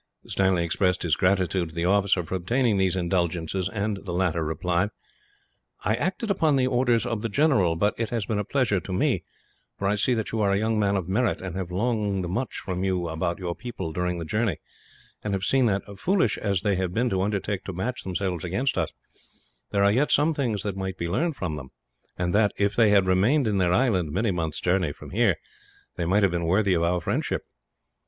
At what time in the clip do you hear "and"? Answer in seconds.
3.69-3.97, 11.39-11.53, 15.23-15.33, 22.17-22.33